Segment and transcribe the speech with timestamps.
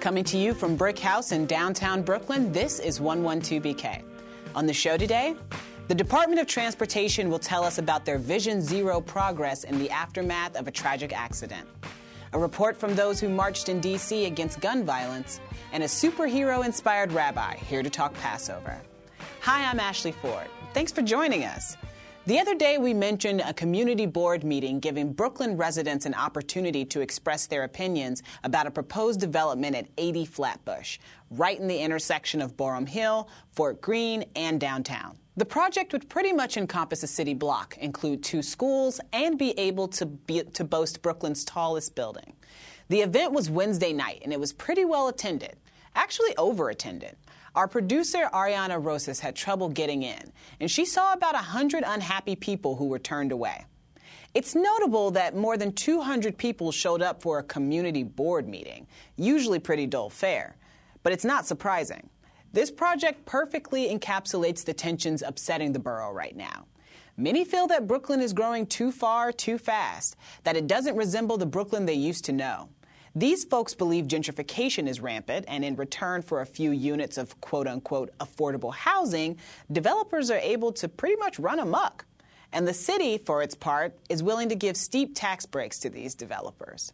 [0.00, 4.02] Coming to you from BRIC House in downtown Brooklyn, this is 112BK.
[4.54, 5.36] On the show today,
[5.88, 10.56] the Department of Transportation will tell us about their Vision Zero progress in the aftermath
[10.56, 11.68] of a tragic accident.
[12.32, 14.24] A report from those who marched in D.C.
[14.24, 15.38] against gun violence,
[15.70, 18.80] and a superhero inspired rabbi here to talk Passover.
[19.42, 20.46] Hi, I'm Ashley Ford.
[20.72, 21.76] Thanks for joining us.
[22.26, 27.00] The other day, we mentioned a community board meeting giving Brooklyn residents an opportunity to
[27.00, 30.98] express their opinions about a proposed development at 80 Flatbush,
[31.30, 35.16] right in the intersection of Boerum Hill, Fort Greene, and downtown.
[35.38, 39.88] The project would pretty much encompass a city block, include two schools, and be able
[39.88, 42.34] to, be, to boast Brooklyn's tallest building.
[42.90, 45.56] The event was Wednesday night, and it was pretty well attended,
[45.94, 47.16] actually over attended.
[47.54, 52.76] Our producer, Ariana Rosas, had trouble getting in, and she saw about 100 unhappy people
[52.76, 53.64] who were turned away.
[54.34, 58.86] It's notable that more than 200 people showed up for a community board meeting,
[59.16, 60.56] usually pretty dull fare.
[61.02, 62.08] But it's not surprising.
[62.52, 66.66] This project perfectly encapsulates the tensions upsetting the borough right now.
[67.16, 71.46] Many feel that Brooklyn is growing too far, too fast, that it doesn't resemble the
[71.46, 72.68] Brooklyn they used to know.
[73.16, 77.66] These folks believe gentrification is rampant, and in return for a few units of quote
[77.66, 79.36] unquote affordable housing,
[79.72, 82.04] developers are able to pretty much run amok.
[82.52, 86.14] And the city, for its part, is willing to give steep tax breaks to these
[86.14, 86.92] developers.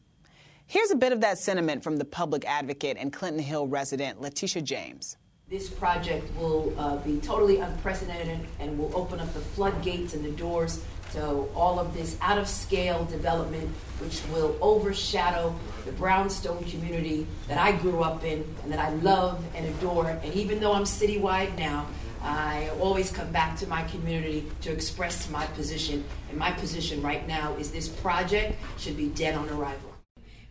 [0.67, 4.63] Here's a bit of that sentiment from the public advocate and Clinton Hill resident Letitia
[4.63, 5.19] James.
[5.49, 10.33] This project will uh, be totally unprecedented and will open up the floodgates and the
[10.33, 13.69] doors so all of this out of scale development,
[14.01, 15.55] which will overshadow
[15.85, 20.09] the brownstone community that I grew up in and that I love and adore.
[20.09, 21.87] And even though I'm citywide now,
[22.23, 26.05] I always come back to my community to express my position.
[26.29, 29.93] And my position right now is this project should be dead on arrival.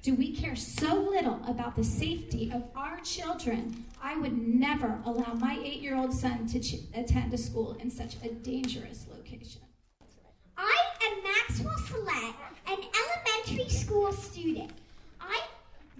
[0.01, 3.85] Do we care so little about the safety of our children?
[4.01, 7.89] I would never allow my eight year old son to ch- attend a school in
[7.89, 9.64] such a dangerous location.
[11.55, 12.35] Maxwell Salet,
[12.67, 12.77] an
[13.37, 14.71] elementary school student.
[15.21, 15.41] I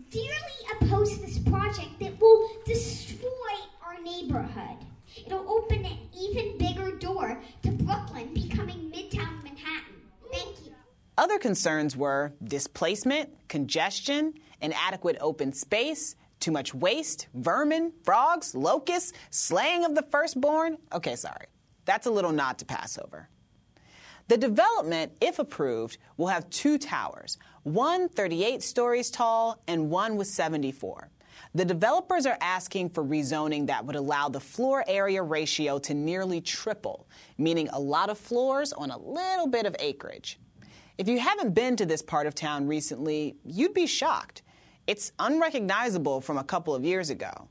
[0.10, 0.32] dearly
[0.74, 3.30] oppose this project that will destroy
[3.86, 4.78] our neighborhood.
[5.26, 9.96] It'll open an even bigger door to Brooklyn becoming Midtown Manhattan.
[10.30, 10.74] Thank you.
[11.18, 19.86] Other concerns were displacement, congestion, inadequate open space, too much waste, vermin, frogs, locusts, slaying
[19.86, 20.78] of the firstborn.
[20.92, 21.46] Okay, sorry.
[21.86, 23.30] That's a little nod to Passover.
[24.28, 30.28] The development, if approved, will have two towers, one 38 stories tall and one with
[30.28, 31.10] 74.
[31.54, 36.42] The developers are asking for rezoning that would allow the floor area ratio to nearly
[36.42, 40.40] triple, meaning a lot of floors on a little bit of acreage.
[40.98, 44.42] If you haven't been to this part of town recently, you'd be shocked.
[44.88, 47.48] It's unrecognizable from a couple of years ago.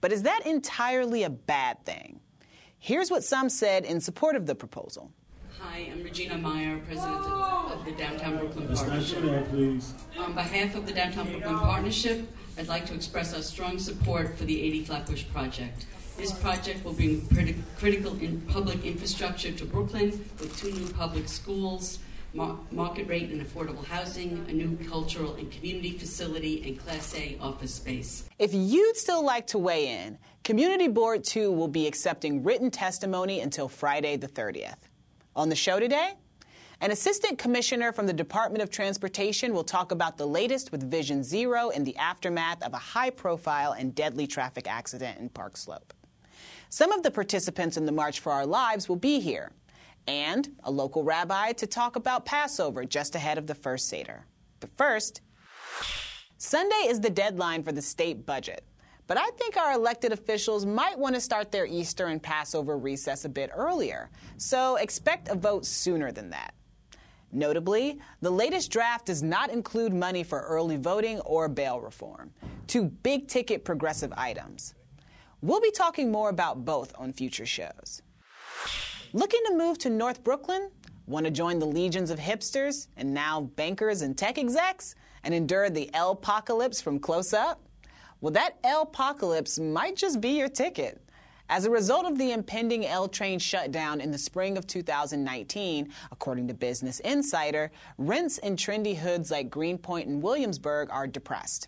[0.00, 2.20] But is that entirely a bad thing?
[2.78, 5.12] Here's what some said in support of the proposal.
[5.62, 9.22] Hi, I'm Regina Myer, president of, of the Downtown Brooklyn Partnership.
[9.22, 9.94] That, please.
[10.18, 12.28] On behalf of the Downtown Brooklyn Partnership,
[12.58, 15.86] I'd like to express our strong support for the 80 Flatbush project.
[16.16, 21.28] This project will bring criti- critical in public infrastructure to Brooklyn with two new public
[21.28, 22.00] schools,
[22.34, 27.38] mar- market rate and affordable housing, a new cultural and community facility, and Class A
[27.40, 28.28] office space.
[28.38, 33.40] If you'd still like to weigh in, Community Board 2 will be accepting written testimony
[33.40, 34.74] until Friday the 30th.
[35.34, 36.12] On the show today,
[36.82, 41.24] an assistant commissioner from the Department of Transportation will talk about the latest with Vision
[41.24, 45.94] Zero in the aftermath of a high profile and deadly traffic accident in Park Slope.
[46.68, 49.52] Some of the participants in the March for Our Lives will be here,
[50.06, 54.26] and a local rabbi to talk about Passover just ahead of the first Seder.
[54.60, 55.22] But first,
[56.36, 58.64] Sunday is the deadline for the state budget.
[59.06, 63.24] But I think our elected officials might want to start their Easter and Passover recess
[63.24, 66.54] a bit earlier, so expect a vote sooner than that.
[67.32, 72.30] Notably, the latest draft does not include money for early voting or bail reform,
[72.66, 74.74] two big ticket progressive items.
[75.40, 78.02] We'll be talking more about both on future shows.
[79.14, 80.70] Looking to move to North Brooklyn?
[81.06, 84.94] Want to join the legions of hipsters and now bankers and tech execs
[85.24, 87.60] and endure the L apocalypse from close up?
[88.22, 91.02] Well, that L apocalypse might just be your ticket.
[91.48, 96.46] As a result of the impending L train shutdown in the spring of 2019, according
[96.46, 101.66] to Business Insider, rents in trendy hoods like Greenpoint and Williamsburg are depressed.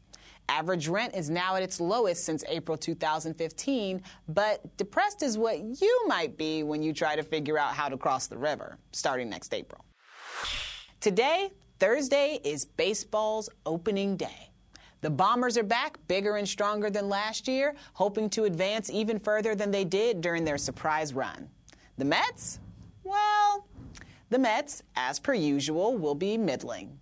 [0.49, 6.05] Average rent is now at its lowest since April 2015, but depressed is what you
[6.07, 9.53] might be when you try to figure out how to cross the river, starting next
[9.53, 9.85] April.
[11.01, 11.51] Today,
[11.81, 14.54] Thursday, is baseball's opening day.
[15.05, 19.55] The Bombers are back, bigger and stronger than last year, hoping to advance even further
[19.55, 21.51] than they did during their surprise run.
[21.99, 22.59] The Mets?
[23.03, 23.67] Well,
[24.31, 26.99] the Mets, as per usual, will be middling.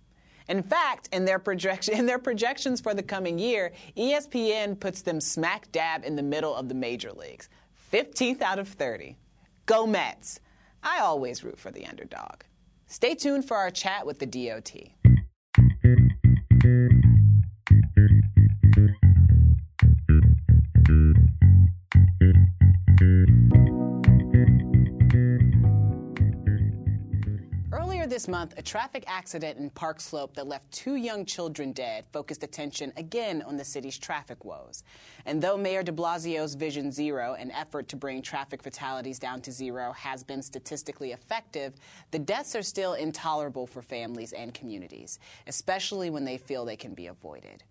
[0.49, 5.21] In fact, in their, projection, in their projections for the coming year, ESPN puts them
[5.21, 7.47] smack dab in the middle of the major leagues.
[7.93, 9.15] 15th out of 30.
[9.65, 10.41] Go Mets!
[10.83, 12.41] I always root for the underdog.
[12.87, 14.92] Stay tuned for our chat with the DOT.
[28.13, 32.43] This month, a traffic accident in Park Slope that left two young children dead focused
[32.43, 34.83] attention again on the city's traffic woes.
[35.25, 39.51] And though Mayor de Blasio's Vision Zero, an effort to bring traffic fatalities down to
[39.51, 41.73] zero, has been statistically effective,
[42.11, 45.17] the deaths are still intolerable for families and communities,
[45.47, 47.63] especially when they feel they can be avoided.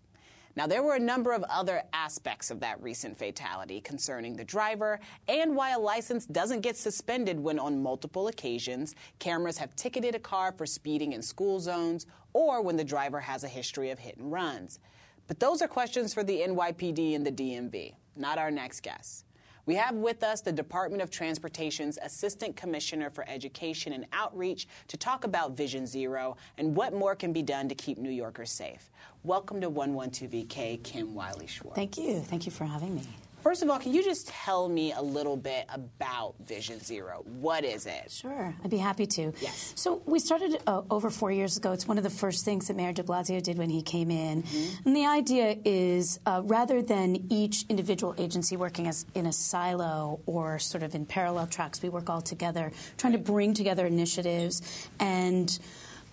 [0.55, 4.99] Now, there were a number of other aspects of that recent fatality concerning the driver
[5.27, 10.19] and why a license doesn't get suspended when, on multiple occasions, cameras have ticketed a
[10.19, 14.17] car for speeding in school zones or when the driver has a history of hit
[14.17, 14.79] and runs.
[15.27, 19.25] But those are questions for the NYPD and the DMV, not our next guest.
[19.65, 24.97] We have with us the Department of Transportation's Assistant Commissioner for Education and Outreach to
[24.97, 28.91] talk about Vision Zero and what more can be done to keep New Yorkers safe.
[29.25, 31.77] Welcome to 112BK, Kim Wiley Schwartz.
[31.77, 32.19] Thank you.
[32.19, 33.03] Thank you for having me.
[33.41, 37.23] First of all, can you just tell me a little bit about Vision Zero?
[37.39, 38.11] What is it?
[38.11, 39.31] Sure, I'd be happy to.
[39.39, 39.71] Yes.
[39.77, 41.71] So we started uh, over four years ago.
[41.71, 44.43] It's one of the first things that Mayor de Blasio did when he came in.
[44.43, 44.87] Mm-hmm.
[44.87, 50.19] And the idea is uh, rather than each individual agency working as in a silo
[50.25, 54.89] or sort of in parallel tracks, we work all together, trying to bring together initiatives
[54.99, 55.59] and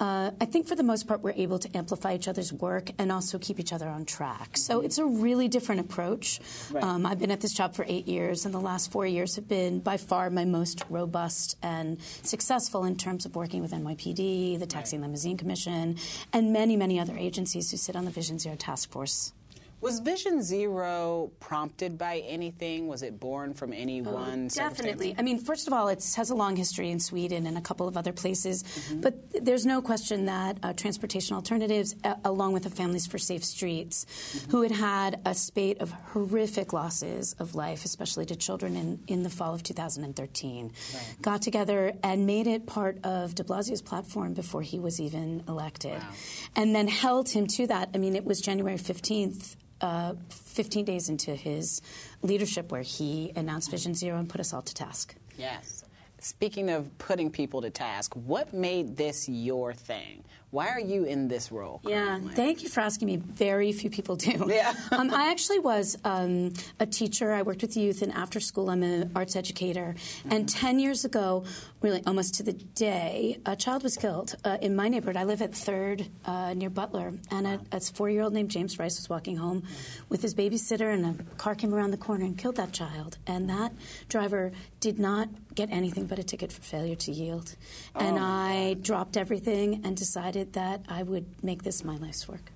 [0.00, 3.12] uh, I think for the most part, we're able to amplify each other's work and
[3.12, 4.56] also keep each other on track.
[4.56, 6.40] So it's a really different approach.
[6.70, 6.82] Right.
[6.82, 9.46] Um, I've been at this job for eight years, and the last four years have
[9.46, 14.66] been by far my most robust and successful in terms of working with NYPD, the
[14.66, 15.96] Taxi and Limousine Commission,
[16.32, 19.32] and many, many other agencies who sit on the Vision Zero Task Force.
[19.80, 22.86] Was Vision Zero prompted by anything?
[22.86, 24.48] Was it born from any oh, one?
[24.48, 25.14] Definitely.
[25.16, 27.88] I mean, first of all, it has a long history in Sweden and a couple
[27.88, 28.62] of other places.
[28.62, 29.00] Mm-hmm.
[29.00, 33.42] But there's no question that uh, transportation alternatives, uh, along with the Families for Safe
[33.42, 34.50] Streets, mm-hmm.
[34.50, 39.22] who had had a spate of horrific losses of life, especially to children in, in
[39.22, 41.16] the fall of 2013, right.
[41.22, 45.98] got together and made it part of de Blasio's platform before he was even elected.
[45.98, 46.08] Wow.
[46.54, 47.88] And then held him to that.
[47.94, 51.80] I mean, it was January 15th uh, 15 days into his
[52.22, 55.14] leadership where he announced Vision Zero and put us all to task.
[55.38, 55.84] Yes.
[56.20, 60.24] Speaking of putting people to task, what made this your thing?
[60.50, 61.80] Why are you in this role?
[61.84, 62.30] Currently?
[62.30, 63.16] Yeah, thank you for asking me.
[63.16, 64.48] Very few people do.
[64.50, 64.74] Yeah.
[64.90, 67.32] um, I actually was um, a teacher.
[67.32, 68.68] I worked with youth and after school.
[68.68, 69.94] I'm an arts educator.
[69.96, 70.32] Mm-hmm.
[70.32, 71.44] And 10 years ago,
[71.80, 75.16] really almost to the day, a child was killed uh, in my neighborhood.
[75.16, 77.12] I live at 3rd uh, near Butler.
[77.30, 79.62] And a, a four year old named James Rice was walking home
[80.08, 83.18] with his babysitter, and a car came around the corner and killed that child.
[83.26, 83.72] And that
[84.08, 84.50] driver
[84.80, 87.54] did not get anything but a ticket for failure to yield.
[87.94, 92.52] Oh, and I dropped everything and decided that I would make this my life's work.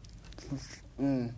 [1.00, 1.32] Mm.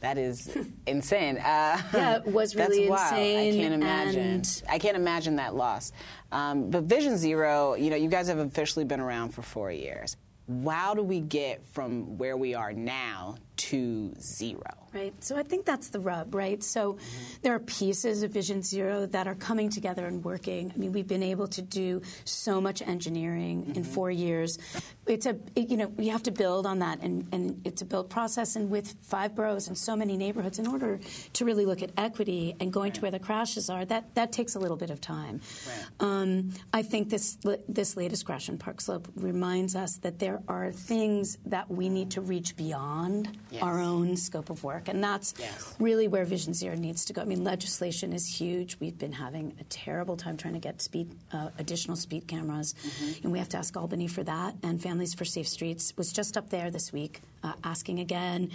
[0.00, 0.56] That is
[0.86, 1.36] insane.
[1.38, 3.54] Uh, yeah, it was really insane.
[3.54, 4.42] I can't imagine.
[4.70, 5.92] I can't imagine that loss.
[6.30, 10.16] Um, but Vision Zero, you know, you guys have officially been around for four years.
[10.64, 14.62] How do we get from where we are now to zero?
[14.94, 15.14] Right.
[15.24, 16.62] So I think that's the rub, right?
[16.62, 17.24] So mm-hmm.
[17.40, 20.70] there are pieces of Vision Zero that are coming together and working.
[20.74, 23.76] I mean, we've been able to do so much engineering mm-hmm.
[23.78, 24.58] in four years.
[25.06, 27.86] It's a, it, you know, we have to build on that, and, and it's a
[27.86, 28.54] build process.
[28.54, 31.00] And with five boroughs and so many neighborhoods, in order
[31.32, 32.94] to really look at equity and going right.
[32.94, 35.40] to where the crashes are, that, that takes a little bit of time.
[35.66, 35.86] Right.
[36.00, 40.70] Um, I think this this latest crash in Park Slope reminds us that there are
[40.70, 43.62] things that we need to reach beyond yes.
[43.62, 44.88] our own scope of work.
[44.88, 45.74] And that's yes.
[45.78, 47.22] really where Vision Zero needs to go.
[47.22, 48.76] I mean, legislation is huge.
[48.80, 53.24] We've been having a terrible time trying to get speed, uh, additional speed cameras, mm-hmm.
[53.24, 54.54] and we have to ask Albany for that.
[54.62, 58.50] And Families for Safe Streets was just up there this week uh, asking again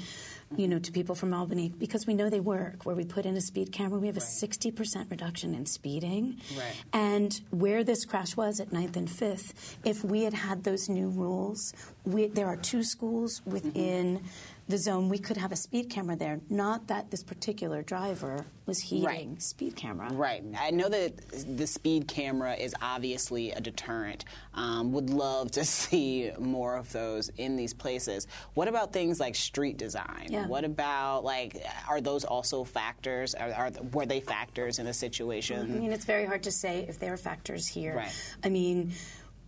[0.55, 2.85] you know, to people from Albany because we know they work.
[2.85, 4.23] Where we put in a speed camera, we have right.
[4.23, 6.39] a sixty percent reduction in speeding.
[6.57, 6.73] Right.
[6.93, 11.09] And where this crash was at 9th and Fifth, if we had had those new
[11.09, 11.73] rules,
[12.05, 14.17] we, there are two schools within.
[14.17, 14.27] Mm-hmm
[14.67, 16.41] the zone, we could have a speed camera there.
[16.49, 19.41] Not that this particular driver was heeding Right.
[19.41, 20.11] speed camera.
[20.11, 20.43] Right.
[20.59, 24.25] I know that the speed camera is obviously a deterrent.
[24.53, 28.27] Um, would love to see more of those in these places.
[28.55, 30.27] What about things like street design?
[30.29, 30.47] Yeah.
[30.47, 33.35] What about like are those also factors?
[33.35, 35.61] Are, are were they factors in the situation?
[35.61, 37.95] I mean, it's very hard to say if there are factors here.
[37.95, 38.33] Right.
[38.43, 38.91] I mean,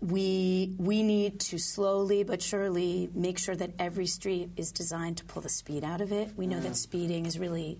[0.01, 5.25] we we need to slowly but surely make sure that every street is designed to
[5.25, 6.31] pull the speed out of it.
[6.37, 6.75] We know that mm.
[6.75, 7.79] speeding is really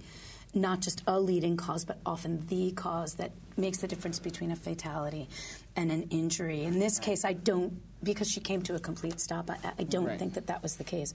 [0.53, 4.55] not just a leading cause, but often the cause that makes the difference between a
[4.55, 5.29] fatality
[5.75, 6.63] and an injury.
[6.63, 9.49] In this case, I don't because she came to a complete stop.
[9.49, 10.17] I, I don't Right.
[10.17, 11.13] think that that was the case.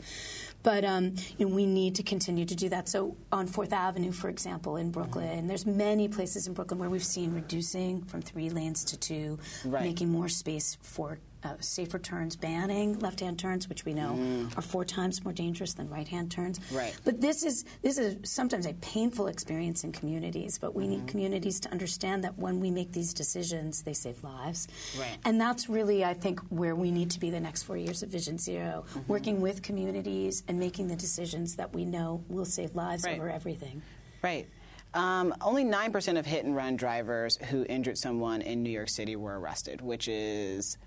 [0.65, 2.89] But um, you know, we need to continue to do that.
[2.89, 7.05] So on Fourth Avenue, for example, in Brooklyn, there's many places in Brooklyn where we've
[7.05, 9.83] seen reducing from three lanes to two, Right.
[9.85, 14.85] making more space for uh, safer turns, banning left-hand turns, which we know are four
[14.85, 16.59] times more dangerous than right-hand turns.
[16.73, 16.97] Right.
[17.05, 20.59] But this is this is sometimes a painful experience in communities.
[20.59, 24.69] But we need communities to understand that when we make these decisions, they save lives.
[24.99, 25.19] Right.
[25.25, 28.09] And that's really, I think, where we need to be the next four years of
[28.09, 29.01] Vision 0 Mm-hmm.
[29.13, 33.19] working with communities and making the decisions that we know will save lives Right.
[33.19, 33.83] over everything.
[34.23, 34.49] Right.
[34.95, 39.17] Um, only 9% of hit and run drivers who injured someone in New York City
[39.17, 40.79] were arrested, which is.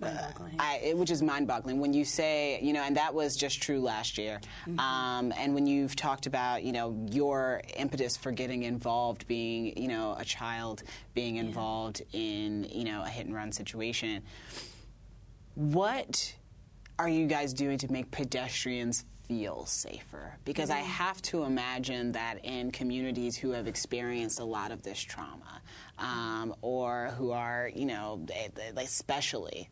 [0.00, 0.56] Mind-boggling.
[0.58, 3.80] I, it- which is mind-boggling when you say, you know, and that was just true
[3.80, 4.40] last year.
[4.78, 9.88] Um, and when you've talked about, you know, your impetus for getting involved, being, you
[9.88, 10.82] know, a child
[11.14, 14.22] being involved in, you know, a hit-and-run situation,
[15.54, 16.34] what
[16.98, 20.36] are you guys doing to make pedestrians feel safer?
[20.44, 24.98] Because I have to imagine that in communities who have experienced a lot of this
[25.00, 25.60] trauma,
[25.98, 29.68] um, or who are, you know, they- they- especially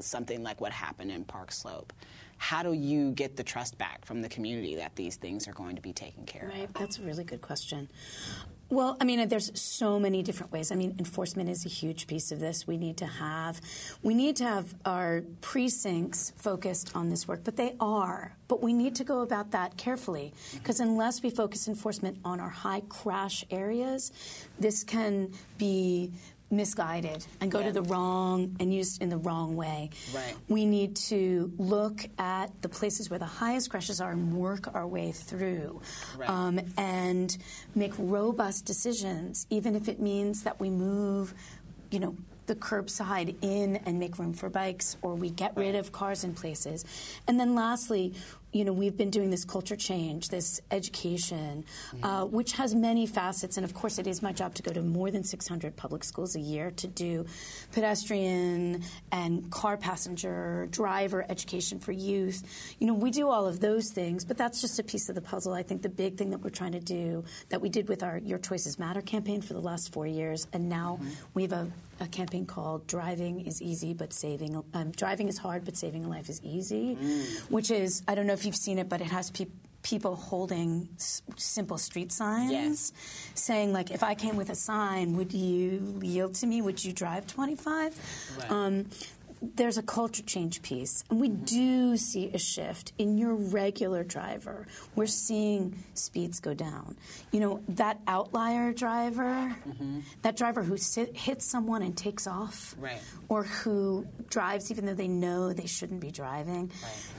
[0.00, 1.92] something like what happened in Park Slope,
[2.38, 5.76] how do you get the trust back from the community that these things are going
[5.76, 6.48] to be taken care of?
[6.48, 7.88] Right, that's a really good question.
[8.70, 10.70] Well, I mean, there's so many different ways.
[10.70, 12.68] I mean, enforcement is a huge piece of this.
[12.68, 13.60] We need to have,
[14.00, 18.36] we need to have our precincts focused on this work, but they are.
[18.46, 22.48] But we need to go about that carefully because unless we focus enforcement on our
[22.48, 24.12] high crash areas,
[24.60, 26.12] this can be
[26.50, 27.66] misguided and go Yeah.
[27.66, 29.90] to the wrong and used in the wrong way.
[30.14, 30.34] Right.
[30.48, 34.86] We need to look at the places where the highest crashes are and work our
[34.86, 35.80] way through
[36.18, 36.28] Right.
[36.28, 37.36] um, and
[37.74, 41.34] make robust decisions, even if it means that we move,
[41.90, 42.16] you know,
[42.46, 46.34] the curbside in and make room for bikes or we get rid of cars in
[46.34, 46.84] places.
[47.28, 48.12] And then lastly,
[48.52, 51.64] you know, we've been doing this culture change, this education,
[52.02, 53.56] uh, which has many facets.
[53.56, 56.34] And of course, it is my job to go to more than 600 public schools
[56.34, 57.26] a year to do
[57.72, 62.42] pedestrian and car passenger, driver education for youth.
[62.78, 65.20] You know, we do all of those things, but that's just a piece of the
[65.20, 65.52] puzzle.
[65.52, 68.18] I think the big thing that we're trying to do, that we did with our
[68.18, 70.98] Your Choices Matter campaign for the last four years, and now
[71.34, 75.64] we have a, a campaign called Driving is Easy, but Saving, um, Driving is Hard,
[75.64, 76.94] but Saving a Life is Easy,
[77.50, 80.90] which is, I don't know if you've seen it, but it has people people holding
[80.96, 82.92] s- simple street signs Yes.
[83.34, 86.92] saying like if i came with a sign would you yield to me would you
[86.92, 87.96] drive 25
[88.38, 88.50] Right.
[88.50, 88.84] um,
[89.42, 91.44] there's a culture change piece and we mm-hmm.
[91.44, 96.96] do see a shift in your regular driver we're seeing speeds go down
[97.32, 100.00] you know that outlier driver mm-hmm.
[100.22, 103.00] that driver who sit, hits someone and takes off Right.
[103.28, 106.70] or who drives even though they know they shouldn't be driving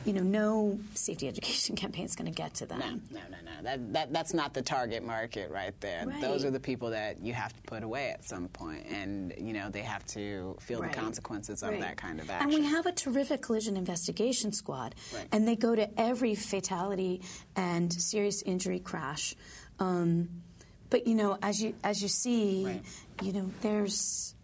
[0.05, 3.37] you know no safety education campaign is going to get to them No, no, no,
[3.45, 3.51] no.
[3.63, 6.05] That, that, that's not the target market right there.
[6.07, 6.19] Right.
[6.21, 9.53] Those are the people that you have to put away at some point, and you
[9.53, 10.91] know they have to feel Right.
[10.91, 11.81] the consequences of Right.
[11.81, 15.27] that kind of And we have a terrific collision investigation squad, Right.
[15.31, 17.21] and they go to every fatality
[17.55, 19.35] and serious injury crash.
[19.79, 20.41] Um,
[20.89, 22.83] but you know, as you as you see, Right.
[23.23, 24.35] you know, there's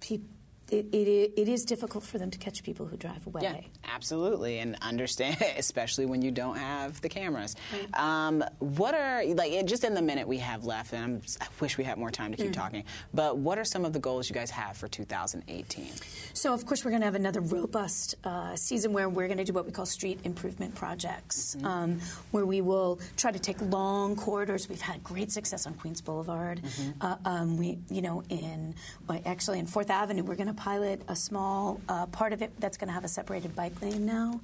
[0.00, 0.28] people.
[0.70, 3.42] It, it, it is difficult for them to catch people who drive away.
[3.42, 3.60] Yeah,
[3.94, 7.54] absolutely, and understand, especially when you don't have the cameras.
[7.94, 11.78] Um, what are like just in the minute we have left, and I'm, I wish
[11.78, 12.42] we had more time to Mm.
[12.46, 12.84] keep talking.
[13.14, 15.86] But what are some of the goals you guys have for 2018?
[16.34, 19.44] So, of course, we're going to have another robust uh, season where we're going to
[19.44, 22.00] do what we call street improvement projects, um,
[22.32, 24.68] where we will try to take long corridors.
[24.68, 26.60] We've had great success on Queens Boulevard.
[27.00, 28.74] Uh, um, we, you know, in
[29.08, 32.52] well, actually in Fourth Avenue, we're going to pilot a small uh, part of it
[32.58, 34.40] that's going to have a separated bike lane now.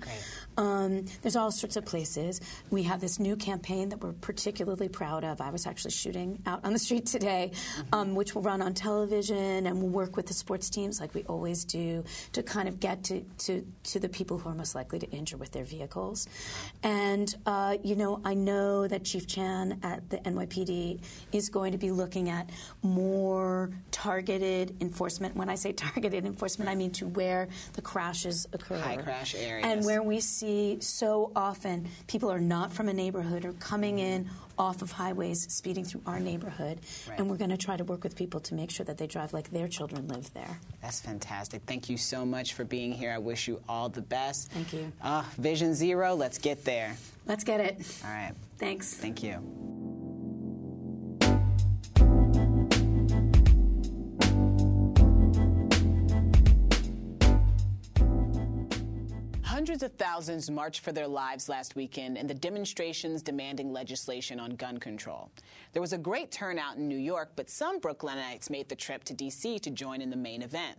[0.56, 2.40] Um, there's all sorts of places.
[2.70, 5.40] We have this new campaign that we're particularly proud of.
[5.40, 7.94] I was actually shooting out on the street today, Mm-hmm.
[7.94, 11.22] um, which will run on television, and we'll work with the sports teams like we
[11.24, 14.98] always do to kind of get to, to, to the people who are most likely
[14.98, 16.28] to injure with their vehicles.
[16.82, 21.00] And, uh, you know, I know that Chief Chan at the NYPD
[21.32, 22.50] is going to be looking at
[22.82, 25.36] more targeted enforcement.
[25.36, 28.78] When I say targeted enforcement, I mean to where the crashes occur.
[28.78, 29.66] High crash areas.
[29.66, 34.28] And where we see so often people are not from a neighborhood or coming in
[34.58, 36.80] off of highways, speeding through our neighborhood.
[37.08, 37.18] Right.
[37.18, 39.32] And we're going to try to work with people to make sure that they drive
[39.32, 40.60] like their children live there.
[40.80, 41.62] That's fantastic.
[41.66, 43.12] Thank you so much for being here.
[43.12, 44.50] I wish you all the best.
[44.50, 44.92] Thank you.
[45.02, 46.96] Uh, Vision Zero, let's get there.
[47.26, 47.80] Let's get it.
[48.04, 48.34] All right.
[48.58, 48.94] Thanks.
[48.94, 50.01] Thank you.
[59.72, 64.50] Hundreds of thousands marched for their lives last weekend in the demonstrations demanding legislation on
[64.50, 65.30] gun control.
[65.72, 69.14] There was a great turnout in New York, but some Brooklynites made the trip to
[69.14, 69.58] D.C.
[69.60, 70.76] to join in the main event.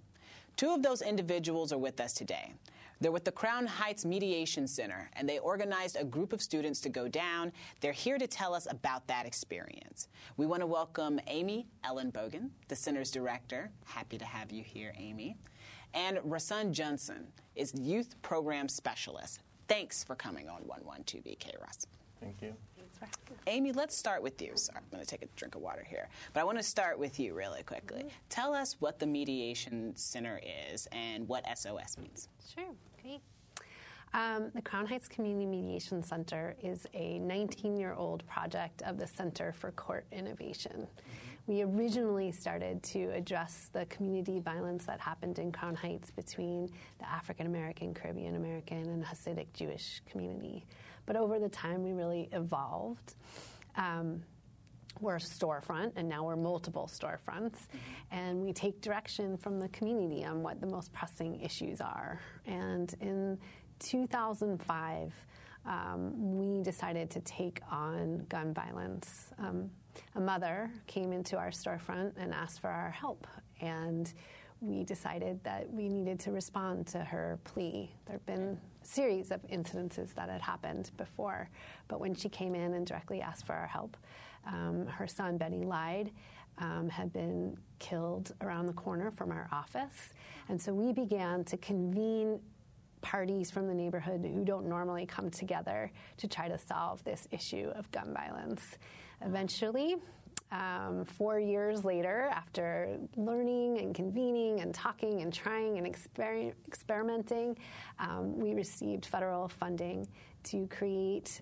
[0.58, 2.54] Two of those individuals are with us today.
[3.02, 6.90] They're with the Crown Heights Mediation Center, and they organized a group of students to
[6.90, 7.52] go down.
[7.82, 10.08] They're here to tell us about that experience.
[10.38, 13.72] We want to welcome Amy Ellen Bogan, the center's director.
[13.86, 15.36] Happy to have you here, Amy.
[15.94, 19.42] And Rasan Johnson is youth program specialist.
[19.68, 21.86] Thanks for coming on 112BK, Russ.
[22.20, 22.54] Thank you.
[23.48, 24.52] Amy, let's start with you.
[24.56, 26.08] Sorry, I'm going to take a drink of water here.
[26.32, 28.06] But I want to start with you really quickly.
[28.30, 30.40] Tell us what the Mediation Center
[30.72, 32.30] is and what SOS means.
[32.54, 32.64] Sure,
[33.02, 33.20] great.
[34.14, 39.08] Um, the Crown Heights Community Mediation Center is a 19 year old project of the
[39.08, 40.88] Center for Court Innovation.
[41.46, 46.70] We originally started to address the community violence that happened in Crown Heights between
[47.00, 50.66] the African American, Caribbean American, and Hasidic Jewish community.
[51.06, 53.16] But over the time, we really evolved.
[53.76, 54.24] Um,
[55.02, 57.68] we're a storefront, and now we're multiple storefronts,
[58.10, 62.22] and we take direction from the community on what the most pressing issues are.
[62.46, 63.38] And in
[63.80, 65.14] 2005,
[65.66, 69.34] um, we decided to take on gun violence.
[69.38, 69.72] Um,
[70.16, 73.28] a mother came into our storefront and asked for our help,
[73.62, 74.14] and
[74.62, 77.92] we decided that we needed to respond to her plea.
[78.06, 81.50] There had been a series of incidences that had happened before,
[81.88, 83.98] but when she came in and directly asked for our help,
[84.46, 86.12] um, her son, Benny Lyde,
[86.60, 90.14] um, had been killed around the corner from our office.
[90.50, 92.40] And so we began to convene
[93.02, 97.70] parties from the neighborhood who don't normally come together to try to solve this issue
[97.76, 98.78] of gun violence.
[99.26, 99.96] Eventually,
[100.52, 107.58] um, four years later, after learning and convening and talking and trying and exper- experimenting,
[108.00, 110.08] um, we received federal funding
[110.44, 111.42] to create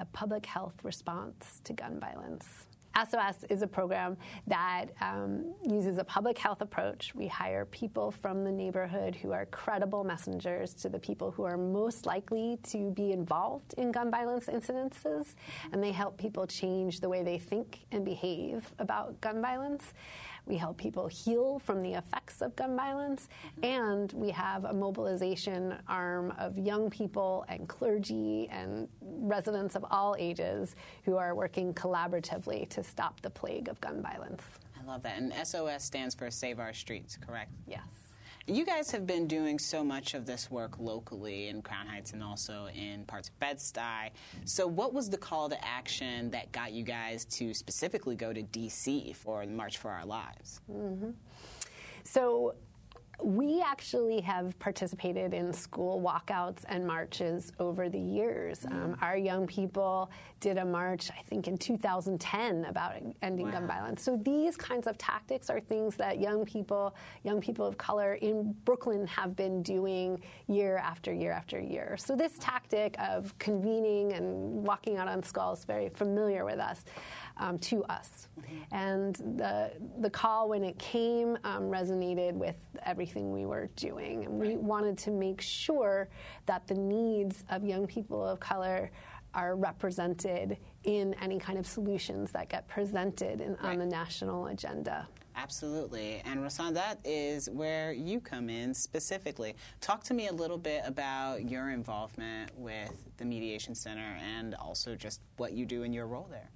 [0.00, 2.65] a public health response to gun violence.
[2.96, 7.14] SOS is a program that um, uses a public health approach.
[7.14, 11.58] We hire people from the neighborhood who are credible messengers to the people who are
[11.58, 15.34] most likely to be involved in gun violence incidences,
[15.72, 19.92] and they help people change the way they think and behave about gun violence.
[20.46, 23.28] We help people heal from the effects of gun violence,
[23.64, 30.14] and we have a mobilization arm of young people and clergy and residents of all
[30.18, 34.42] ages who are working collaboratively to stop the plague of gun violence.
[34.80, 35.18] I love that.
[35.18, 37.50] And SOS stands for Save Our Streets, correct?
[37.66, 38.05] Yes.
[38.48, 42.22] You guys have been doing so much of this work locally in Crown Heights and
[42.22, 44.10] also in parts of Bed-Stuy.
[44.44, 48.42] So, what was the call to action that got you guys to specifically go to
[48.42, 49.14] D.C.
[49.14, 50.60] for the March for Our Lives?
[50.70, 51.10] Mm-hmm.
[52.06, 52.54] So
[53.22, 58.64] we actually have participated in school walkouts and marches over the years.
[58.66, 64.02] Um, our young people did a march, I think, in 2010 about ending gun violence.
[64.02, 68.54] So these kinds of tactics are things that young people, young people of color in
[68.64, 71.96] Brooklyn have been doing year after year after year.
[71.98, 76.84] So this tactic of convening and walking out on skulls is very familiar with us,
[77.38, 78.28] um, to us.
[78.72, 84.38] And the the call when it came um, resonated with everything we were doing, and
[84.38, 86.08] we wanted to make sure
[86.46, 88.90] that the needs of young people of color
[89.34, 95.06] are represented in any kind of solutions that get presented in, on the national agenda.
[95.36, 96.22] Absolutely.
[96.24, 99.54] And Rasan, that is where you come in specifically.
[99.82, 104.94] Talk to me a little bit about your involvement with the Mediation Center and also
[104.94, 106.48] just what you do in your role there.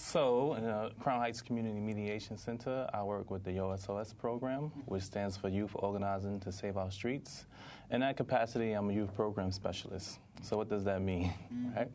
[0.00, 5.02] So, in the Crown Heights Community Mediation Center, I work with the YOSOS program, which
[5.02, 7.46] stands for Youth Organizing to Save Our Streets.
[7.90, 10.20] In that capacity, I'm a youth program specialist.
[10.40, 11.76] So, what does that mean, mm-hmm.
[11.76, 11.90] right?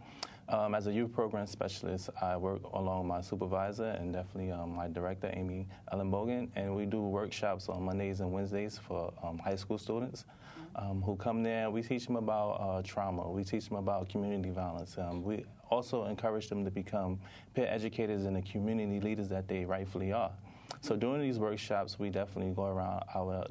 [0.49, 4.89] Um, as a youth program specialist, I work along my supervisor and definitely um, my
[4.89, 9.55] director, Amy Ellen Bogan, and we do workshops on Mondays and Wednesdays for um, high
[9.55, 10.25] school students
[10.75, 11.69] um, who come there.
[11.69, 13.29] We teach them about uh, trauma.
[13.29, 14.97] We teach them about community violence.
[14.97, 17.19] Um, we also encourage them to become
[17.53, 20.31] peer educators and the community leaders that they rightfully are.
[20.81, 23.45] So during these workshops, we definitely go around our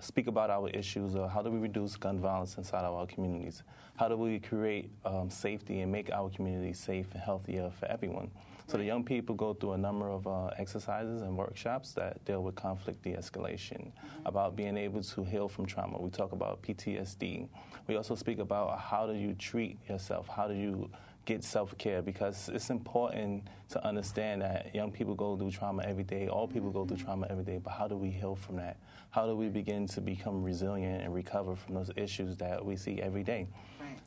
[0.00, 3.62] speak about our issues of how do we reduce gun violence inside our communities?
[3.96, 8.30] How do we create um, safety and make our communities safe and healthier for everyone?
[8.66, 12.42] So the young people go through a number of uh, exercises and workshops that deal
[12.42, 14.26] with conflict de-escalation, mm-hmm.
[14.26, 16.00] about being able to heal from trauma.
[16.00, 17.48] We talk about PTSD.
[17.86, 20.28] We also speak about how do you treat yourself?
[20.28, 20.90] How do you
[21.24, 26.04] get self care because it's important to understand that young people go through trauma every
[26.04, 26.28] day.
[26.28, 28.76] All people go through trauma every day, but how do we heal from that?
[29.10, 33.00] How do we begin to become resilient and recover from those issues that we see
[33.00, 33.46] every day?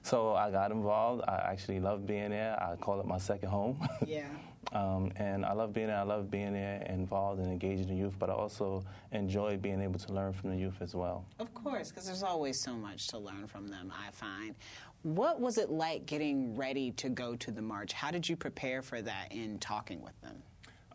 [0.07, 1.23] So I got involved.
[1.27, 2.57] I actually love being there.
[2.63, 3.77] I call it my second home.
[4.07, 4.29] Yeah.
[4.71, 5.97] um, and I love being there.
[5.97, 9.99] I love being there, involved and engaging the youth, but I also enjoy being able
[9.99, 11.25] to learn from the youth as well.
[11.39, 14.55] Of course, because there's always so much to learn from them, I find.
[15.03, 17.91] What was it like getting ready to go to the march?
[17.91, 20.41] How did you prepare for that in talking with them?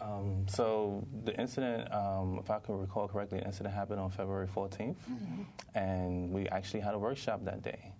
[0.00, 4.46] Um, so the incident, um, if I can recall correctly, the incident happened on February
[4.46, 5.42] 14th, mm-hmm.
[5.74, 7.92] and we actually had a workshop that day.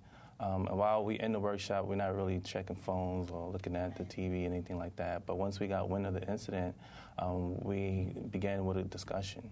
[0.43, 3.97] Um, and while we in the workshop, we're not really checking phones or looking at
[3.97, 5.25] the TV, or anything like that.
[5.25, 6.75] But once we got wind of the incident,
[7.19, 9.49] um, we began with a discussion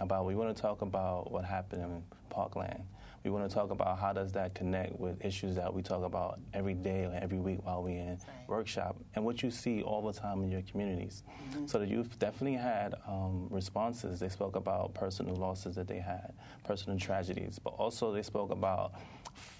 [0.00, 2.84] about we want to talk about what happened in Parkland.
[3.24, 6.38] We want to talk about how does that connect with issues that we talk about
[6.54, 8.18] every day or every week while we're in right.
[8.46, 11.24] workshop and what you see all the time in your communities.
[11.50, 11.66] Mm-hmm.
[11.66, 14.20] So the youth definitely had um, responses.
[14.20, 18.92] They spoke about personal losses that they had, personal tragedies, but also they spoke about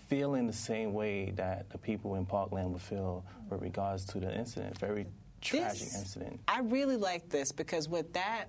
[0.08, 4.34] feeling the same way that the people in Parkland would feel with regards to the
[4.36, 4.76] incident.
[4.78, 5.06] Very
[5.40, 6.40] tragic this, incident.
[6.48, 8.46] I really like this because what that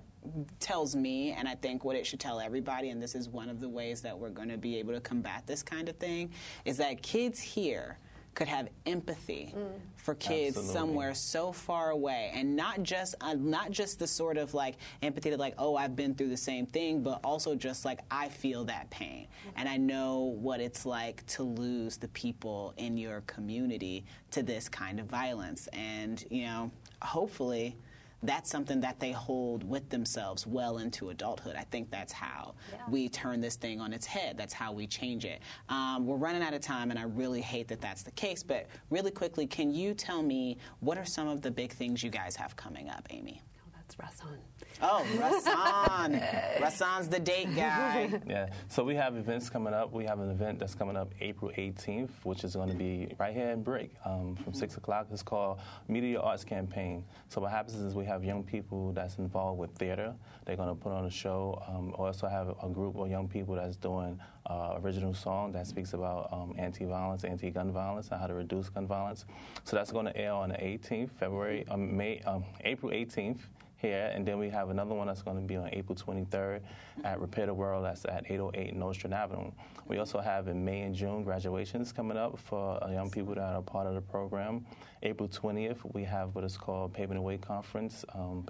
[0.58, 3.60] tells me, and I think what it should tell everybody, and this is one of
[3.60, 6.32] the ways that we're going to be able to combat this kind of thing,
[6.64, 7.98] is that kids here
[8.34, 9.68] could have empathy mm.
[9.96, 10.72] for kids Absolutely.
[10.72, 15.30] somewhere so far away and not just uh, not just the sort of like empathy
[15.30, 18.64] that like oh I've been through the same thing but also just like I feel
[18.64, 19.58] that pain mm-hmm.
[19.58, 24.68] and I know what it's like to lose the people in your community to this
[24.68, 26.70] kind of violence and you know
[27.02, 27.76] hopefully
[28.22, 31.56] that's something that they hold with themselves well into adulthood.
[31.56, 32.78] I think that's how yeah.
[32.88, 34.36] we turn this thing on its head.
[34.36, 35.40] That's how we change it.
[35.68, 38.42] Um, we're running out of time, and I really hate that that's the case.
[38.42, 42.10] But really quickly, can you tell me what are some of the big things you
[42.10, 43.42] guys have coming up, Amy?
[43.66, 44.38] Oh, that's Rasan.
[44.82, 46.58] Oh, Rasan.
[46.58, 48.20] Rasan's the date guy.
[48.30, 48.48] Yeah.
[48.68, 49.92] So we have events coming up.
[49.92, 53.34] We have an event that's coming up April 18th, which is going to be right
[53.34, 55.08] here in BRIC um, from 6 o'clock.
[55.10, 57.04] It's called Media Arts Campaign.
[57.28, 60.14] So what happens is we have young people that's involved with theater.
[60.46, 61.62] They're going to put on a show.
[61.68, 65.66] Um, we also have a group of young people that's doing uh, original song that
[65.66, 69.24] speaks about um, anti-violence, anti-gun violence, and how to reduce gun violence.
[69.64, 73.40] So that's going to air on the 18th, February, um, May, um, April 18th
[73.80, 76.60] here, and then we have another one that's going to be on April 23rd
[77.04, 77.84] at Repair the World.
[77.84, 79.50] That's at 808 Nostrand Avenue.
[79.86, 83.42] We also have in May and June graduations coming up for uh, young people that
[83.42, 84.66] are part of the program.
[85.02, 88.46] April 20th, we have what is called Paving the Way Conference um,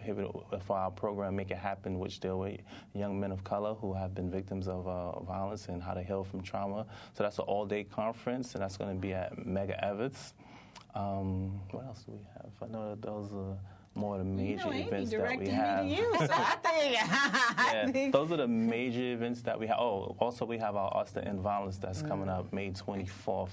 [0.67, 2.61] for our program Make It Happen, which deal with
[2.93, 6.25] young men of color who have been victims of uh, violence and how to heal
[6.25, 6.87] from trauma.
[7.15, 10.35] So that's an all-day conference, and that's going to be at Medgar Evers.
[10.95, 12.51] Um, what else do we have?
[12.61, 13.57] I know that those are
[14.01, 15.87] more of the major you know, events that we have.
[15.87, 16.95] You, so I think,
[17.95, 19.79] yeah, those are the major events that we have.
[19.79, 22.09] Oh, also we have our Arts to End Violence that's mm.
[22.09, 23.51] coming up May 24th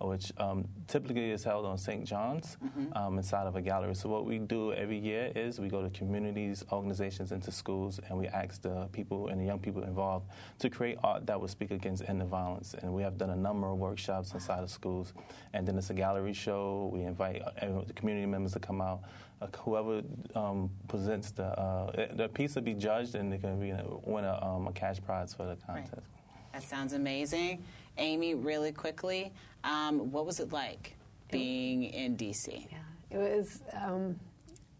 [0.00, 2.04] which um, typically is held on St.
[2.04, 2.96] John's mm-hmm.
[2.96, 3.94] um, inside of a gallery.
[3.94, 8.16] So what we do every year is we go to communities, organizations, into schools, and
[8.16, 10.28] we ask the people and the young people involved
[10.60, 12.74] to create art that would speak against end of violence.
[12.80, 15.14] And we have done a number of workshops inside of schools.
[15.52, 16.90] And then it's a gallery show.
[16.92, 19.00] We invite uh, the community members to come out.
[19.40, 20.02] Uh, whoever
[20.34, 24.66] um, presents the uh, the piece will be judged, and they can win a, um,
[24.66, 25.92] a cash prize for the contest.
[25.94, 26.52] Right.
[26.52, 27.62] That sounds amazing.
[27.98, 30.96] Amy, really quickly, um, what was it like
[31.30, 32.66] being in DC?
[32.70, 32.78] Yeah,
[33.10, 33.62] it was.
[33.80, 34.18] Um,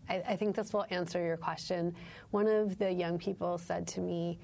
[0.08, 1.94] I, I think this will answer your question.
[2.30, 4.40] One of the young people said to me,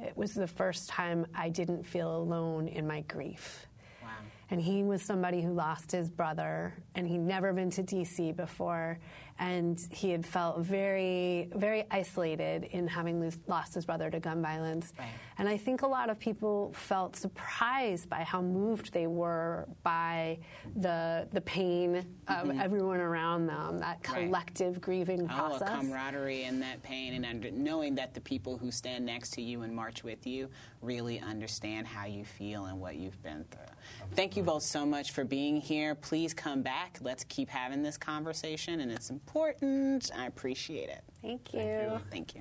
[0.00, 3.66] "It was the first time I didn't feel alone in my grief."
[4.52, 8.98] And he was somebody who lost his brother, and he'd never been to DC before,
[9.42, 14.92] and he had felt very, very isolated in having lost his brother to gun violence.
[14.96, 15.08] Right.
[15.36, 20.38] And I think a lot of people felt surprised by how moved they were by
[20.76, 21.96] the the pain
[22.28, 22.60] of mm-hmm.
[22.60, 24.80] everyone around them, that collective right.
[24.80, 25.68] grieving process.
[25.72, 29.42] Oh, camaraderie and that pain, and under, knowing that the people who stand next to
[29.42, 30.48] you and march with you
[30.82, 33.62] really understand how you feel and what you've been through.
[34.14, 35.96] Thank you both so much for being here.
[35.96, 36.98] Please come back.
[37.00, 39.31] Let's keep having this conversation, and it's important.
[40.14, 41.02] I appreciate it.
[41.22, 41.60] Thank you.
[41.60, 42.00] Thank you.
[42.10, 42.40] Thank you.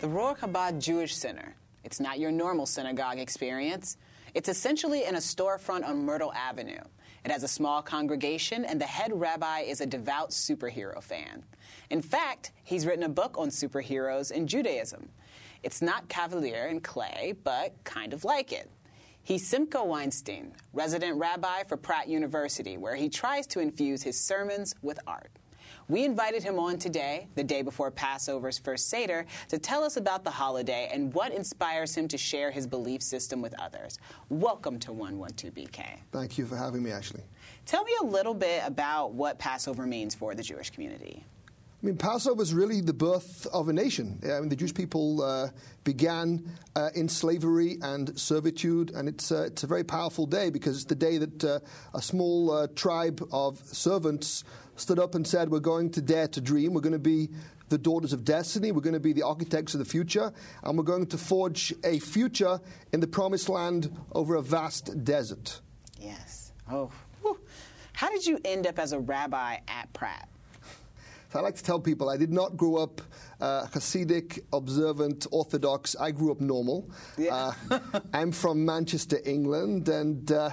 [0.00, 1.54] The Rohr Chabad Jewish Center.
[1.84, 3.96] It's not your normal synagogue experience.
[4.34, 6.80] It's essentially in a storefront on Myrtle Avenue.
[7.24, 11.44] It has a small congregation, and the head rabbi is a devout superhero fan.
[11.90, 15.08] In fact, he's written a book on superheroes in Judaism.
[15.62, 18.70] It's not Kavalier and Clay, but kind of like it.
[19.22, 24.74] He's Simcha Weinstein, resident rabbi for Pratt University, where he tries to infuse his sermons
[24.80, 25.30] with art.
[25.90, 30.22] We invited him on today, the day before Passover's first Seder, to tell us about
[30.22, 33.98] the holiday and what inspires him to share his belief system with others.
[34.28, 35.98] Welcome to 112BK.
[36.12, 37.22] Thank you for having me, Ashley.
[37.66, 41.24] Tell me a little bit about what Passover means for the Jewish community.
[41.82, 44.20] I mean, Passover is really the birth of a nation.
[44.24, 45.48] I mean, the Jewish people uh,
[45.82, 50.76] began uh, in slavery and servitude, and it's, uh, it's a very powerful day because
[50.76, 51.60] it's the day that uh,
[51.94, 54.44] a small uh, tribe of servants
[54.76, 56.74] stood up and said, We're going to dare to dream.
[56.74, 57.30] We're going to be
[57.70, 58.72] the daughters of destiny.
[58.72, 60.34] We're going to be the architects of the future.
[60.62, 62.60] And we're going to forge a future
[62.92, 65.60] in the promised land over a vast desert.
[65.98, 66.52] Yes.
[66.70, 66.90] Oh.
[67.22, 67.38] Whew.
[67.94, 70.28] How did you end up as a rabbi at Pratt?
[71.32, 73.00] So I like to tell people I did not grow up
[73.40, 75.94] uh, Hasidic, observant, Orthodox.
[75.94, 76.90] I grew up normal.
[77.16, 77.52] Yeah.
[77.70, 77.78] uh,
[78.12, 80.50] I'm from Manchester, England, and uh, uh,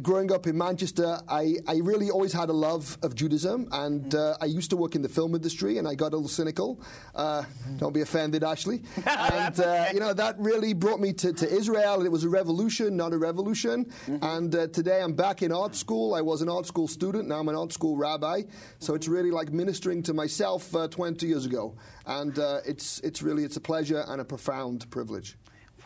[0.00, 4.36] growing up in Manchester, I, I really always had a love of Judaism, and uh,
[4.40, 6.80] I used to work in the film industry, and I got a little cynical.
[7.14, 7.44] Uh,
[7.78, 8.82] don't be offended, Ashley.
[9.06, 12.04] and uh, you know that really brought me to, to Israel.
[12.04, 13.84] It was a revolution, not a revolution.
[13.84, 14.18] Mm-hmm.
[14.22, 16.14] And uh, today I'm back in art school.
[16.14, 17.28] I was an art school student.
[17.28, 18.42] Now I'm an art school rabbi.
[18.78, 23.44] So it's really like ministering to myself uh, 20 years ago, and it's it's really
[23.44, 25.36] it's a pleasure and a profound privilege.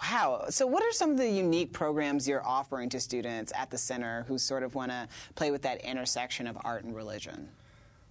[0.02, 0.46] Wow.
[0.50, 4.24] So, what are some of the unique programs you're offering to students at the center
[4.26, 7.48] who sort of want to play with that intersection of art and religion?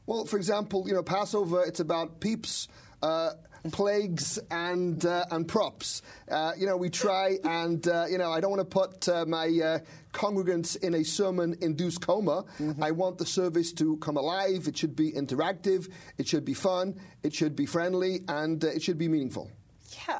[0.06, 2.68] Well, for example, you know, Passover, it's about peeps.
[3.04, 3.32] Uh,
[3.72, 6.02] plagues and uh, and props.
[6.30, 9.26] Uh, you know, we try and uh, you know, I don't want to put uh,
[9.26, 9.80] my uh,
[10.14, 12.46] congregants in a sermon-induced coma.
[12.60, 12.84] Mm-hmm.
[12.84, 14.68] I want the service to come alive.
[14.68, 15.92] It should be interactive.
[16.18, 17.00] It should be fun.
[17.22, 19.52] It should be friendly, and uh, it should be meaningful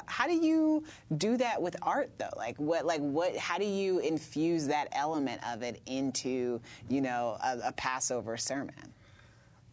[0.06, 0.84] how do you
[1.16, 2.28] do that with art though?
[2.36, 7.36] Like what, like what, how do you infuse that element of it into, you know,
[7.42, 8.92] a, a Passover sermon?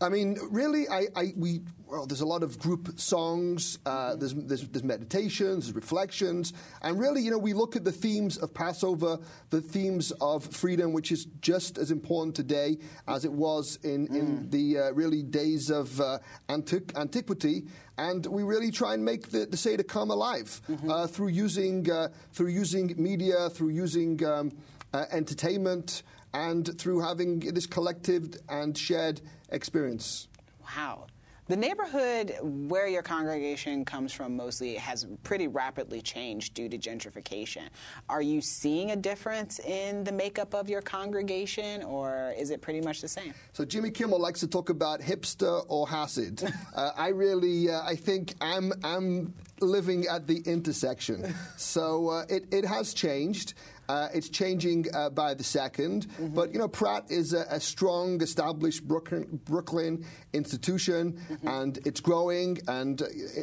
[0.01, 3.79] I mean, really, I, I, we well, there's a lot of group songs.
[3.85, 7.91] Uh, there's, there's, there's meditations, there's reflections, and really, you know, we look at the
[7.91, 9.17] themes of Passover,
[9.49, 14.15] the themes of freedom, which is just as important today as it was in, mm.
[14.15, 17.65] in the uh, really days of uh, antiqu- antiquity.
[17.97, 20.89] And we really try and make the, the Seder come alive mm-hmm.
[20.89, 24.51] Uh, through using uh, through using media, through using um,
[24.93, 30.27] uh, entertainment, and through having this collective and shared experience.
[30.61, 31.07] Wow.
[31.49, 37.63] The neighborhood where your congregation comes from mostly has pretty rapidly changed due to gentrification.
[38.07, 42.81] Are you seeing a difference in the makeup of your congregation, or is it pretty
[42.81, 43.33] much the same?
[43.53, 46.53] So Jimmy Kimmel likes to talk about hipster or Hasid.
[46.75, 51.33] uh, I really, uh, I think I'm, I'm living at the intersection.
[51.57, 53.55] so uh, it, it has changed.
[53.89, 56.27] Uh, it's changing uh, by the 2nd mm-hmm.
[56.27, 61.47] But, you know, Pratt is a, a strong, established Brooklyn, Brooklyn institution, mm-hmm.
[61.47, 63.01] and it's growing, and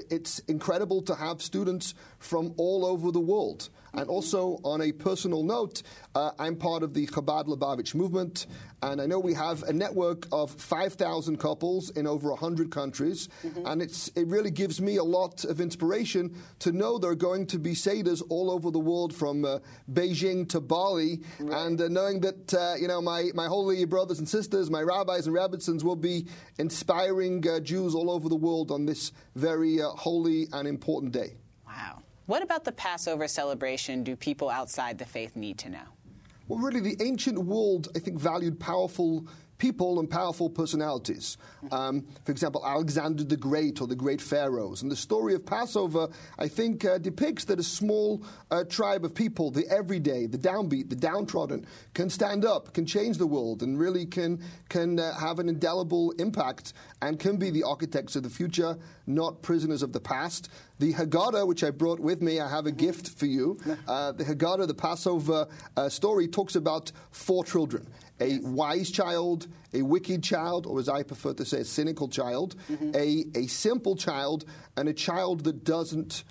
[0.09, 3.70] it's incredible to have students from all over the world.
[3.96, 5.82] And also, on a personal note,
[6.14, 8.46] uh, I'm part of the Chabad Lubavitch movement,
[8.82, 13.66] and I know we have a network of 5,000 couples in over 100 countries, mm-hmm.
[13.66, 17.46] and it's, it really gives me a lot of inspiration to know there are going
[17.46, 19.61] to be Seders all over the world from uh,
[20.37, 21.66] Beijing to Bali, right.
[21.66, 25.27] and uh, knowing that, uh, you know, my, my holy brothers and sisters, my rabbis
[25.27, 26.27] and rebbetzins will be
[26.59, 31.35] inspiring uh, Jews all over the world on this very uh, holy and important day.
[31.66, 32.03] Wow.
[32.27, 35.87] What about the Passover celebration do people outside the faith need to know?
[36.49, 39.27] well, really, the ancient world, I think, valued powerful
[39.59, 41.37] people and powerful personalities.
[41.71, 44.83] Um, for example, Alexander the Great or the great pharaohs.
[44.83, 49.14] And the story of Passover, I think, uh, depicts that a small uh, tribe of
[49.14, 53.79] people, the everyday, the downbeat, the downtrodden, can stand up, can change the world, and
[53.79, 58.31] really can, can uh, have an indelible impact and can be the architects of the
[58.31, 60.51] future, not prisoners of the past.
[60.79, 63.59] The Haggadah, which I brought with me, I have a gift for you.
[63.87, 67.87] Uh, the Haggadah, the Passover uh, story, talks about four children
[68.20, 72.57] a wise child, a wicked child, or as I prefer to say, a cynical child,
[72.70, 72.92] mm-hmm.
[72.94, 74.44] a, a simple child,
[74.76, 76.24] and a child that doesn't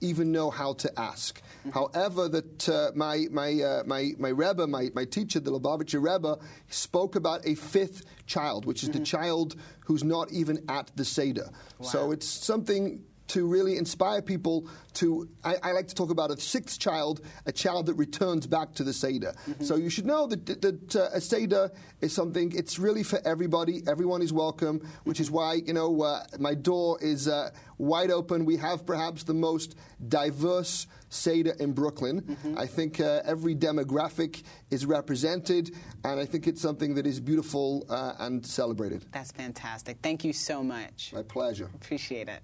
[0.00, 1.40] even know how to ask.
[1.40, 1.70] Mm-hmm.
[1.70, 6.38] However, that uh, my my uh, my my Rebbe, my, my teacher, the Lubavitcher Rebbe,
[6.68, 9.00] spoke about a fifth child, which is mm-hmm.
[9.00, 11.50] the child who's not even at the Seder.
[11.78, 11.88] Wow.
[11.88, 15.28] So it's something to really inspire people to.
[15.44, 18.84] I, I, like to talk about a sixth child, a child that returns back to
[18.84, 19.34] the Seder.
[19.48, 19.64] Mm-hmm.
[19.64, 23.82] So you should know that, that uh, a Seder is something, it's really for everybody.
[23.86, 28.44] Everyone is welcome, which is why, you know, uh, my door is uh, wide open.
[28.44, 29.76] We have perhaps the most
[30.08, 32.22] diverse Seder in Brooklyn.
[32.22, 32.58] Mm-hmm.
[32.58, 37.86] I think uh, every demographic is represented, and I think it's something that is beautiful
[37.88, 39.06] uh, and celebrated.
[39.12, 39.98] That's fantastic.
[40.02, 41.12] Thank you so much.
[41.14, 41.70] My pleasure.
[41.74, 42.42] Appreciate it.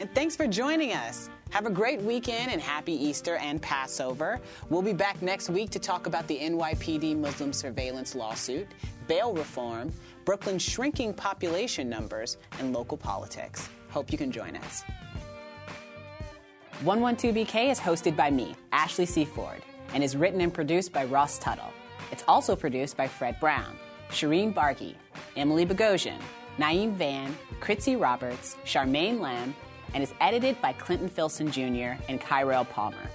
[0.00, 1.28] And thanks for joining us.
[1.50, 4.40] Have a great weekend and happy Easter and Passover.
[4.70, 8.66] We'll be back next week to talk about the NYPD Muslim surveillance lawsuit,
[9.08, 9.92] bail reform,
[10.24, 13.68] Brooklyn's shrinking population numbers, and local politics.
[13.90, 14.84] Hope you can join us.
[16.82, 19.60] 112BK is hosted by me, Ashley Seaford,
[19.92, 21.74] and is written and produced by Ross Tuttle.
[22.10, 23.76] It's also produced by Fred Brown,
[24.08, 24.94] Shireen Bargi,
[25.36, 26.22] Emily Bogosian,
[26.58, 29.54] Naeem Van, Kritzy Roberts, Charmaine Lamb,
[29.94, 32.00] and is edited by Clinton Filson Jr.
[32.08, 33.10] and Kyrell Palmer.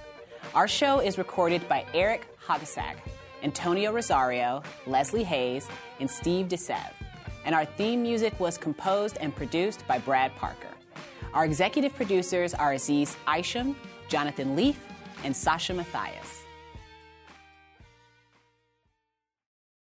[0.54, 2.96] Our show is recorded by Eric Hogasak,
[3.42, 5.68] Antonio Rosario, Leslie Hayes,
[6.00, 6.92] and Steve DeSev.
[7.44, 10.68] And our theme music was composed and produced by Brad Parker.
[11.34, 13.76] Our executive producers are Aziz Isham,
[14.08, 14.80] Jonathan Leaf,
[15.24, 16.45] and Sasha Matthias.